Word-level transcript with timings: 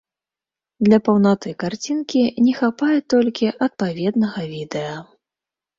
Для 0.87 0.97
паўнаты 1.09 1.53
карцінкі 1.65 2.23
не 2.47 2.57
хапае 2.61 2.91
толькі 3.17 3.55
адпаведнага 3.69 4.41
відэа. 4.57 5.01